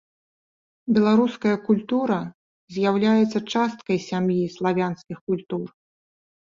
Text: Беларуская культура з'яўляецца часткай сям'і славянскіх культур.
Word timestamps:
Беларуская 0.97 1.53
культура 1.67 2.19
з'яўляецца 2.79 3.39
часткай 3.51 3.97
сям'і 4.09 4.51
славянскіх 4.57 5.17
культур. 5.31 5.67